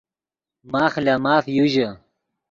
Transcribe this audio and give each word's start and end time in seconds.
ماخ 0.71 0.93
لے 1.05 1.15
ماف 1.25 1.45
یو 1.55 1.65
ژے 1.73 1.87